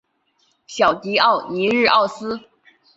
[0.65, 2.39] 小狄奥尼西奥斯。